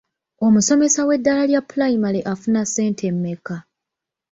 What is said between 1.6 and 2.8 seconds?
pulayimale afuna